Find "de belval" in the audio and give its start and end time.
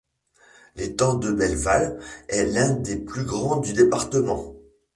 1.13-1.99